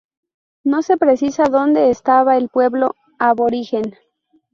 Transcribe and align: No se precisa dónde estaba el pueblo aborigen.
No 0.63 0.81
se 0.81 0.97
precisa 0.97 1.43
dónde 1.43 1.91
estaba 1.91 2.35
el 2.35 2.49
pueblo 2.49 2.95
aborigen. 3.19 3.93